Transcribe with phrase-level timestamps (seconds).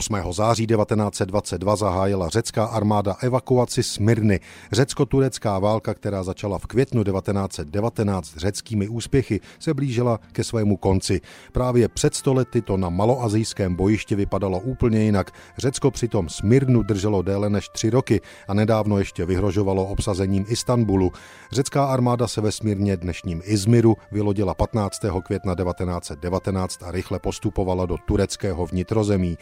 [0.00, 0.32] 8.
[0.32, 4.40] září 1922 zahájila řecká armáda evakuaci Smyrny.
[4.72, 11.20] Řecko-turecká válka, která začala v květnu 1919 řeckými úspěchy, se blížila ke svému konci.
[11.52, 15.30] Právě před stolety to na maloazijském bojišti vypadalo úplně jinak.
[15.58, 21.12] Řecko přitom Smyrnu drželo déle než tři roky a nedávno ještě vyhrožovalo obsazením Istanbulu.
[21.52, 25.00] Řecká armáda se ve Smírně dnešním Izmiru vylodila 15.
[25.24, 29.38] května 1919 a rychle postupovala do tureckého vnitrozemí.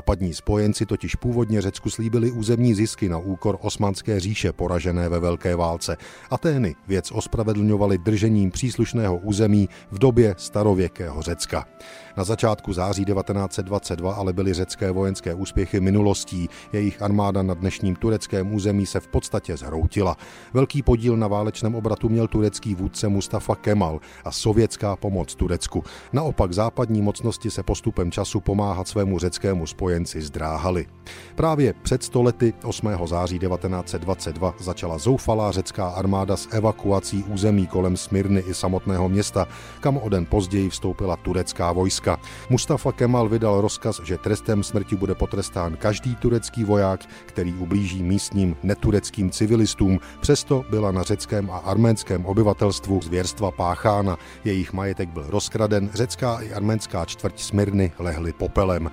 [0.00, 5.56] Západní spojenci totiž původně Řecku slíbili územní zisky na úkor osmanské říše poražené ve Velké
[5.56, 5.96] válce.
[6.30, 11.66] Atény věc ospravedlňovali držením příslušného území v době starověkého Řecka.
[12.16, 16.48] Na začátku září 1922 ale byly řecké vojenské úspěchy minulostí.
[16.72, 20.16] Jejich armáda na dnešním tureckém území se v podstatě zhroutila.
[20.54, 25.84] Velký podíl na válečném obratu měl turecký vůdce Mustafa Kemal a sovětská pomoc Turecku.
[26.12, 30.86] Naopak západní mocnosti se postupem času pomáhat svému řeckému spojenci zdráhali.
[31.34, 32.88] Právě před stolety 8.
[33.06, 39.48] září 1922 začala zoufalá řecká armáda s evakuací území kolem Smyrny i samotného města,
[39.80, 42.20] kam o den později vstoupila turecká vojska.
[42.50, 48.56] Mustafa Kemal vydal rozkaz, že trestem smrti bude potrestán každý turecký voják, který ublíží místním
[48.62, 50.00] netureckým civilistům.
[50.20, 54.16] Přesto byla na řeckém a arménském obyvatelstvu zvěrstva páchána.
[54.44, 58.90] Jejich majetek byl rozkraden, řecká i arménská čtvrť Smyrny lehly popelem.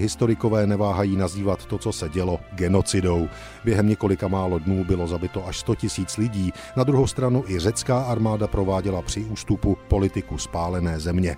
[0.00, 3.28] Historikové neváhají nazývat to, co se dělo, genocidou.
[3.64, 6.52] Během několika málo dnů bylo zabito až 100 tisíc lidí.
[6.76, 11.36] Na druhou stranu i řecká armáda prováděla při ústupu politiku spálené země.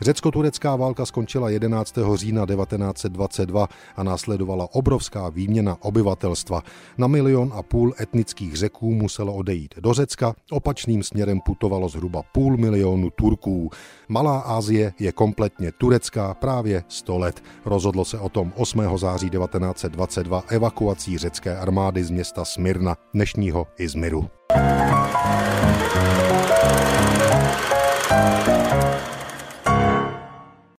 [0.00, 1.94] Řecko-turecká válka skončila 11.
[2.14, 6.62] října 1922 a následovala obrovská výměna obyvatelstva.
[6.98, 12.56] Na milion a půl etnických řeků muselo odejít do Řecka, opačným směrem putovalo zhruba půl
[12.56, 13.70] milionu Turků.
[14.08, 17.42] Malá Asie je kompletně turecká právě 100 let.
[17.64, 18.98] Rozhodlo se o tom 8.
[18.98, 24.28] září 1922 evakuací řecké armády z města Smyrna, dnešního Izmiru.
[25.86, 26.95] thank you